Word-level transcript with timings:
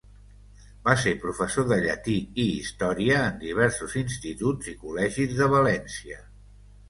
Va 0.85 0.93
ser 1.01 1.11
professor 1.23 1.65
de 1.71 1.77
llatí 1.83 2.15
i 2.45 2.45
història 2.53 3.19
en 3.25 3.37
diversos 3.43 3.93
instituts 4.01 4.73
i 4.75 4.75
col·legis 4.87 5.37
de 5.43 5.51
València. 5.55 6.19